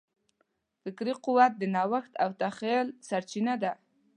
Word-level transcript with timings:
فکري 0.81 1.13
قوت 1.25 1.53
د 1.57 1.63
نوښت 1.75 2.13
او 2.23 2.29
تخیل 2.41 2.87
سرچینه 3.07 3.53
ده. 3.63 3.71